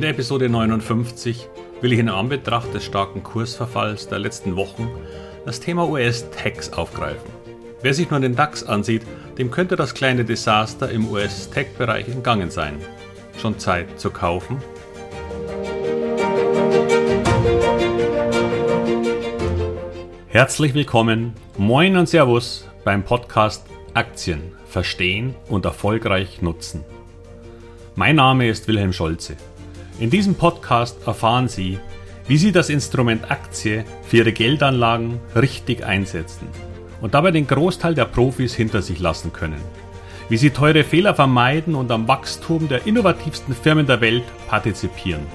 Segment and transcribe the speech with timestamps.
[0.00, 1.46] In der Episode 59
[1.82, 4.88] will ich in Anbetracht des starken Kursverfalls der letzten Wochen
[5.44, 7.30] das Thema US-Techs aufgreifen.
[7.82, 9.02] Wer sich nur den DAX ansieht,
[9.36, 12.78] dem könnte das kleine Desaster im US-Tech-Bereich entgangen sein.
[13.42, 14.56] Schon Zeit zu kaufen?
[20.28, 26.86] Herzlich willkommen, moin und Servus beim Podcast Aktien verstehen und erfolgreich nutzen.
[27.96, 29.36] Mein Name ist Wilhelm Scholze.
[30.00, 31.78] In diesem Podcast erfahren Sie,
[32.26, 36.48] wie Sie das Instrument Aktie für Ihre Geldanlagen richtig einsetzen
[37.02, 39.60] und dabei den Großteil der Profis hinter sich lassen können.
[40.30, 45.26] Wie Sie teure Fehler vermeiden und am Wachstum der innovativsten Firmen der Welt partizipieren.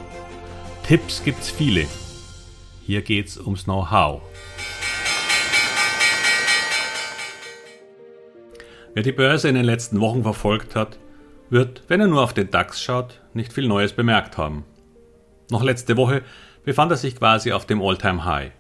[0.88, 1.86] Tipps gibt's viele.
[2.88, 4.24] Hier geht's ums Know-how.
[8.96, 10.98] Wer die Börse in den letzten Wochen verfolgt hat,
[11.52, 14.64] wird, wenn er nur auf den DAX schaut, nicht viel Neues bemerkt haben.
[15.52, 16.24] Noch letzte Woche
[16.64, 18.52] befand er sich quasi auf dem All-Time-High.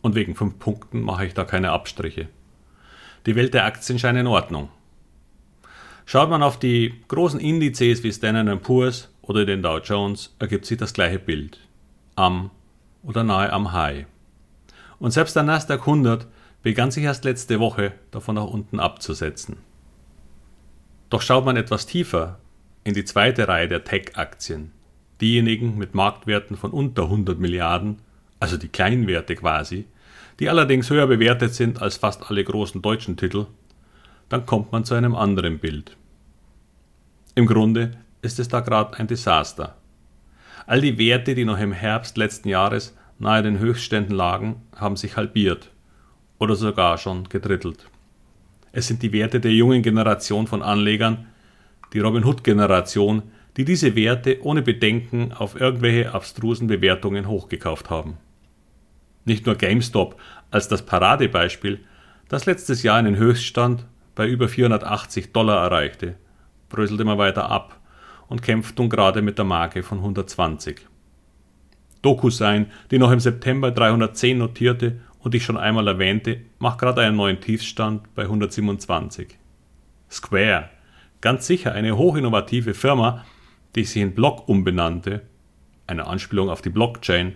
[0.00, 2.28] Und wegen fünf Punkten mache ich da keine Abstriche.
[3.26, 4.68] Die Welt der Aktien scheint in Ordnung.
[6.06, 10.78] Schaut man auf die großen Indizes wie Standard Poor's oder den Dow Jones, ergibt sich
[10.78, 11.60] das gleiche Bild.
[12.16, 12.50] Am
[13.04, 14.06] oder nahe am High.
[14.98, 16.26] Und selbst der Nasdaq 100
[16.62, 19.56] begann sich erst letzte Woche davon nach unten abzusetzen.
[21.10, 22.38] Doch schaut man etwas tiefer
[22.84, 24.72] in die zweite Reihe der Tech-Aktien,
[25.20, 27.98] diejenigen mit Marktwerten von unter 100 Milliarden,
[28.40, 29.86] also die Kleinwerte quasi,
[30.40, 33.46] die allerdings höher bewertet sind als fast alle großen deutschen Titel,
[34.28, 35.96] dann kommt man zu einem anderen Bild.
[37.34, 39.76] Im Grunde ist es da gerade ein Desaster.
[40.66, 45.16] All die Werte, die noch im Herbst letzten Jahres nahe den Höchstständen lagen, haben sich
[45.16, 45.70] halbiert
[46.38, 47.86] oder sogar schon gedrittelt.
[48.72, 51.26] Es sind die Werte der jungen Generation von Anlegern,
[51.92, 53.22] die Robin Hood-Generation,
[53.56, 58.16] die diese Werte ohne Bedenken auf irgendwelche abstrusen Bewertungen hochgekauft haben.
[59.24, 60.18] Nicht nur GameStop
[60.50, 61.80] als das Paradebeispiel,
[62.28, 66.16] das letztes Jahr einen Höchststand bei über 480 Dollar erreichte,
[66.68, 67.80] bröselt immer weiter ab
[68.28, 70.86] und kämpft nun gerade mit der Marke von 120.
[72.00, 77.16] DocuSign, die noch im September 310 notierte und ich schon einmal erwähnte, macht gerade einen
[77.16, 79.38] neuen Tiefstand bei 127.
[80.10, 80.70] Square,
[81.22, 83.24] ganz sicher eine hochinnovative Firma,
[83.74, 85.22] die sich in Block umbenannte,
[85.86, 87.34] eine Anspielung auf die Blockchain,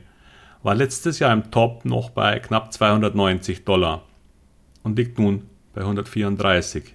[0.63, 4.03] war letztes Jahr im Top noch bei knapp 290 Dollar
[4.83, 6.95] und liegt nun bei 134.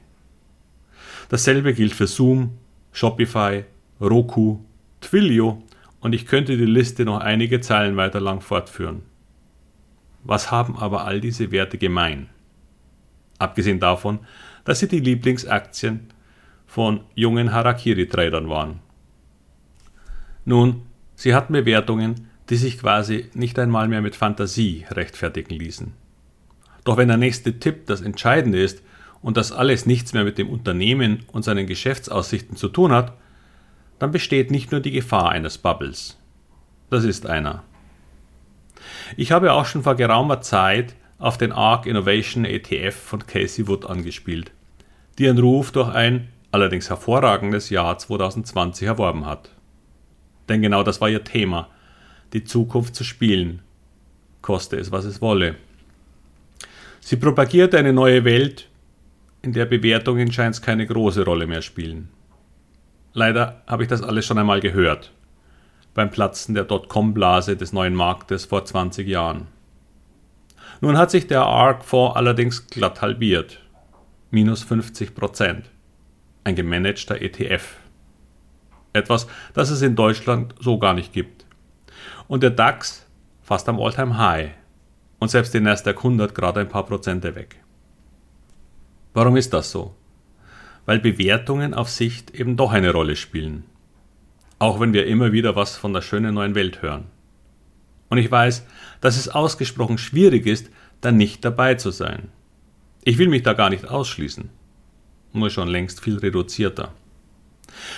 [1.29, 2.57] Dasselbe gilt für Zoom,
[2.91, 3.63] Shopify,
[3.99, 4.59] Roku,
[4.99, 5.63] Twilio
[6.01, 9.03] und ich könnte die Liste noch einige Zeilen weiter lang fortführen.
[10.23, 12.29] Was haben aber all diese Werte gemein?
[13.39, 14.19] Abgesehen davon,
[14.65, 16.10] dass sie die Lieblingsaktien
[16.71, 18.79] von jungen Harakiri-Tradern waren.
[20.45, 20.83] Nun,
[21.15, 25.91] sie hatten Bewertungen, die sich quasi nicht einmal mehr mit Fantasie rechtfertigen ließen.
[26.85, 28.81] Doch wenn der nächste Tipp das Entscheidende ist
[29.21, 33.17] und das alles nichts mehr mit dem Unternehmen und seinen Geschäftsaussichten zu tun hat,
[33.99, 36.17] dann besteht nicht nur die Gefahr eines Bubbles.
[36.89, 37.63] Das ist einer.
[39.17, 43.85] Ich habe auch schon vor geraumer Zeit auf den ARC Innovation ETF von Casey Wood
[43.85, 44.51] angespielt,
[45.19, 49.49] die ihren Ruf durch ein allerdings hervorragendes Jahr 2020 erworben hat.
[50.49, 51.69] Denn genau das war ihr Thema,
[52.33, 53.61] die Zukunft zu spielen,
[54.41, 55.55] koste es, was es wolle.
[56.99, 58.67] Sie propagierte eine neue Welt,
[59.41, 62.09] in der Bewertungen scheint keine große Rolle mehr spielen.
[63.13, 65.11] Leider habe ich das alles schon einmal gehört
[65.93, 69.47] beim Platzen der Dotcom-Blase des neuen Marktes vor 20 Jahren.
[70.79, 73.59] Nun hat sich der ARC-Fonds allerdings glatt halbiert.
[74.31, 75.69] Minus 50 Prozent.
[76.43, 77.75] Ein gemanagter ETF.
[78.93, 81.45] Etwas, das es in Deutschland so gar nicht gibt.
[82.27, 83.07] Und der DAX
[83.41, 84.51] fast am Alltime high
[85.19, 87.57] Und selbst der Nasdaq 100 gerade ein paar Prozente weg.
[89.13, 89.95] Warum ist das so?
[90.85, 93.65] Weil Bewertungen auf Sicht eben doch eine Rolle spielen
[94.61, 97.05] auch wenn wir immer wieder was von der schönen neuen Welt hören.
[98.09, 98.63] Und ich weiß,
[99.01, 100.69] dass es ausgesprochen schwierig ist,
[101.01, 102.29] da nicht dabei zu sein.
[103.03, 104.51] Ich will mich da gar nicht ausschließen,
[105.33, 106.93] nur schon längst viel reduzierter.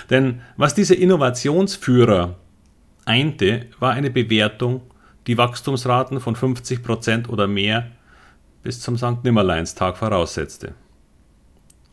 [0.09, 2.35] Denn was diese Innovationsführer
[3.05, 4.81] einte, war eine Bewertung,
[5.27, 7.91] die Wachstumsraten von 50% oder mehr
[8.61, 9.23] bis zum St.
[9.23, 10.73] Nimmerleinstag voraussetzte.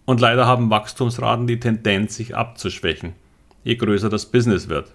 [0.05, 3.15] Und leider haben Wachstumsraten die Tendenz, sich abzuschwächen
[3.65, 4.93] je größer das Business wird.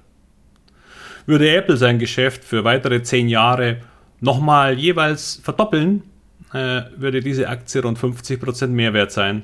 [1.26, 3.78] Würde Apple sein Geschäft für weitere zehn Jahre
[4.22, 6.04] nochmal jeweils verdoppeln,
[6.54, 9.44] äh, würde diese Aktie rund 50% mehr wert sein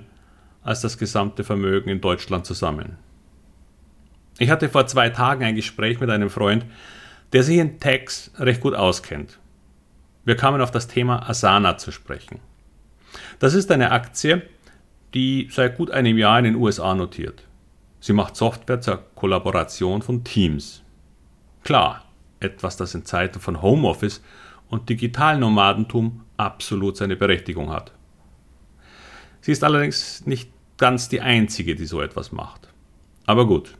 [0.63, 2.97] als das gesamte Vermögen in Deutschland zusammen.
[4.37, 6.65] Ich hatte vor zwei Tagen ein Gespräch mit einem Freund,
[7.33, 9.39] der sich in Tags recht gut auskennt.
[10.25, 12.39] Wir kamen auf das Thema Asana zu sprechen.
[13.39, 14.43] Das ist eine Aktie,
[15.13, 17.43] die seit gut einem Jahr in den USA notiert.
[17.99, 20.81] Sie macht Software zur Kollaboration von Teams.
[21.63, 22.05] Klar,
[22.39, 24.23] etwas, das in Zeiten von Homeoffice
[24.69, 27.91] und Digitalnomadentum absolut seine Berechtigung hat.
[29.41, 32.69] Sie ist allerdings nicht ganz die einzige, die so etwas macht.
[33.25, 33.75] Aber gut.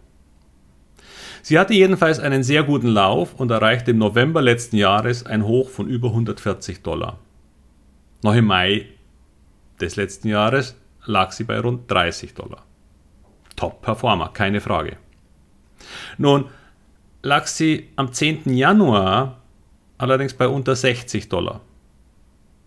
[1.43, 5.69] Sie hatte jedenfalls einen sehr guten Lauf und erreichte im November letzten Jahres ein Hoch
[5.69, 7.17] von über 140 Dollar.
[8.21, 8.85] Noch im Mai
[9.79, 10.75] des letzten Jahres
[11.05, 12.63] lag sie bei rund 30 Dollar.
[13.55, 14.97] Top-Performer, keine Frage.
[16.17, 16.45] Nun
[17.23, 18.53] lag sie am 10.
[18.53, 19.41] Januar
[19.97, 21.61] allerdings bei unter 60 Dollar.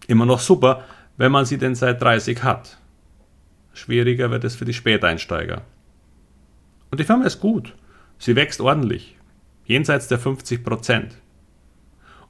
[0.06, 0.84] Immer noch super,
[1.16, 2.78] wenn man sie denn seit 30 hat.
[3.74, 5.62] Schwieriger wird es für die Späteinsteiger.
[6.90, 7.74] Und die Firma ist gut.
[8.18, 9.16] Sie wächst ordentlich,
[9.66, 11.16] jenseits der 50 Prozent.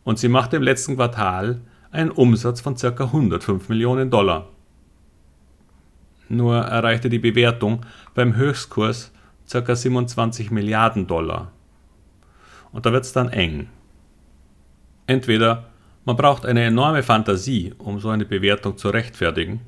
[0.02, 1.60] Und sie machte im letzten Quartal
[1.90, 3.04] einen Umsatz von ca.
[3.04, 4.48] 105 Millionen Dollar.
[6.28, 9.12] Nur erreichte die Bewertung beim Höchstkurs
[9.50, 9.76] ca.
[9.76, 11.52] 27 Milliarden Dollar.
[12.72, 13.68] Und da wird es dann eng.
[15.06, 15.68] Entweder
[16.06, 19.60] man braucht eine enorme Fantasie, um so eine Bewertung zu rechtfertigen,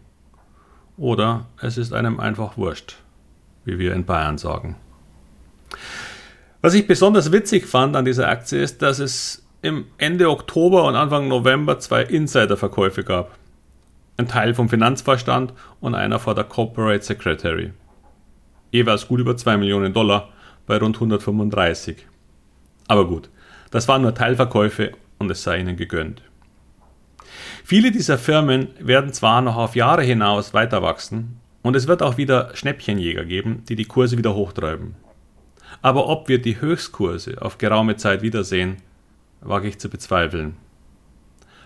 [0.96, 2.96] oder es ist einem einfach wurscht,
[3.64, 4.76] wie wir in Bayern sagen.
[6.62, 10.96] Was ich besonders witzig fand an dieser Aktie ist, dass es im Ende Oktober und
[10.96, 13.37] Anfang November zwei Insiderverkäufe gab.
[14.16, 17.72] Ein Teil vom Finanzvorstand und einer vor der Corporate Secretary.
[18.70, 20.31] Jeweils gut über 2 Millionen Dollar
[20.66, 22.06] bei rund 135.
[22.88, 23.28] Aber gut,
[23.70, 26.22] das waren nur Teilverkäufe und es sei ihnen gegönnt.
[27.68, 32.16] Viele dieser Firmen werden zwar noch auf Jahre hinaus weiter wachsen und es wird auch
[32.16, 34.94] wieder Schnäppchenjäger geben, die die Kurse wieder hochtreiben.
[35.82, 38.76] Aber ob wir die Höchstkurse auf geraume Zeit wiedersehen,
[39.40, 40.54] wage ich zu bezweifeln.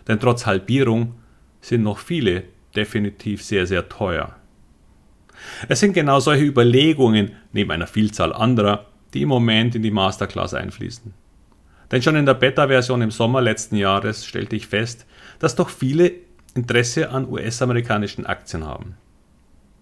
[0.09, 1.17] Denn trotz Halbierung
[1.61, 2.45] sind noch viele
[2.75, 4.35] definitiv sehr, sehr teuer.
[5.69, 10.55] Es sind genau solche Überlegungen neben einer Vielzahl anderer, die im Moment in die Masterclass
[10.55, 11.13] einfließen.
[11.91, 15.07] Denn schon in der Beta-Version im Sommer letzten Jahres stellte ich fest,
[15.39, 16.13] dass doch viele
[16.55, 18.97] Interesse an US-amerikanischen Aktien haben.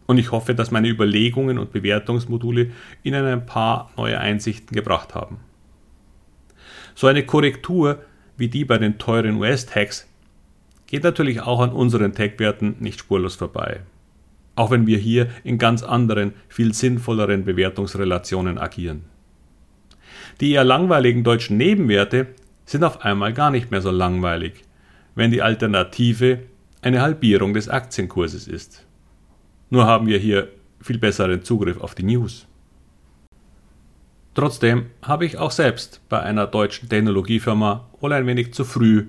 [0.06, 2.70] Und ich hoffe, dass meine Überlegungen und Bewertungsmodule
[3.02, 5.38] Ihnen ein paar neue Einsichten gebracht haben.
[6.94, 7.98] So eine Korrektur
[8.38, 10.08] wie die bei den teuren US-Tags
[10.86, 13.80] geht natürlich auch an unseren Tech-Werten nicht spurlos vorbei.
[14.54, 19.04] Auch wenn wir hier in ganz anderen, viel sinnvolleren Bewertungsrelationen agieren.
[20.40, 22.28] Die eher langweiligen deutschen Nebenwerte
[22.64, 24.64] sind auf einmal gar nicht mehr so langweilig,
[25.14, 26.40] wenn die Alternative
[26.80, 28.86] eine Halbierung des Aktienkurses ist.
[29.70, 30.48] Nur haben wir hier
[30.80, 32.46] viel besseren Zugriff auf die News.
[34.34, 39.06] Trotzdem habe ich auch selbst bei einer deutschen Technologiefirma wohl ein wenig zu früh,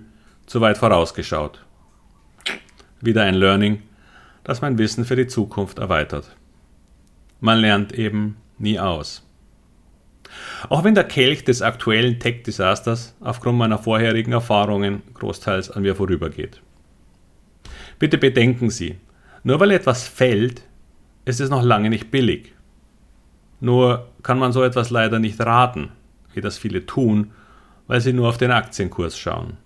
[0.48, 1.64] zu weit vorausgeschaut.
[3.02, 3.84] Wieder ein Learning,
[4.44, 6.36] das mein Wissen für die Zukunft erweitert.
[7.40, 9.29] Man lernt eben nie aus.
[10.70, 16.62] Auch wenn der Kelch des aktuellen Tech-Desasters aufgrund meiner vorherigen Erfahrungen großteils an mir vorübergeht.
[17.98, 18.98] Bitte bedenken Sie,
[19.44, 20.64] nur weil etwas fällt,
[21.26, 22.54] ist es noch lange nicht billig.
[23.59, 25.92] Nur kann man so etwas leider nicht raten,
[26.33, 27.31] wie das viele tun,
[27.88, 29.57] weil sie nur auf den Aktienkurs schauen.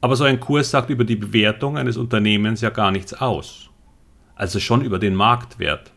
[0.00, 3.68] Aber so ein Kurs sagt über die Bewertung eines Unternehmens ja gar nichts aus.
[4.36, 5.92] Also schon über den Marktwert,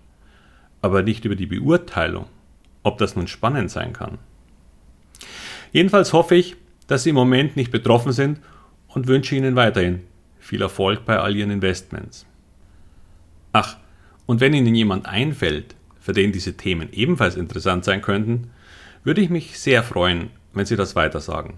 [0.82, 2.26] aber nicht über die Beurteilung
[2.84, 4.18] ob das nun spannend sein kann.
[5.72, 6.56] Jedenfalls hoffe ich,
[6.88, 8.40] dass Sie im Moment nicht betroffen sind
[8.88, 10.02] und wünsche Ihnen weiterhin
[10.40, 12.26] viel Erfolg bei all Ihren Investments.
[13.54, 13.78] Ach,
[14.26, 18.50] und wenn Ihnen jemand einfällt, für den diese Themen ebenfalls interessant sein könnten,
[19.04, 21.56] würde ich mich sehr freuen, wenn Sie das weitersagen.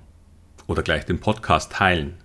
[0.67, 2.15] Oder gleich den Podcast teilen.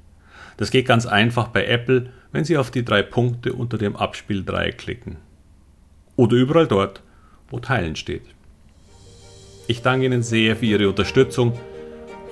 [0.56, 4.78] Das geht ganz einfach bei Apple, wenn Sie auf die drei Punkte unter dem Abspieldreieck
[4.78, 5.16] klicken.
[6.16, 7.02] Oder überall dort,
[7.48, 8.22] wo Teilen steht.
[9.70, 11.52] Ich danke Ihnen sehr für Ihre Unterstützung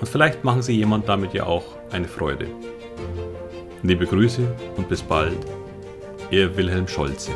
[0.01, 2.47] und vielleicht machen Sie jemand damit ja auch eine Freude.
[3.83, 4.41] Liebe Grüße
[4.79, 5.37] und bis bald,
[6.31, 7.33] Ihr Wilhelm Scholze.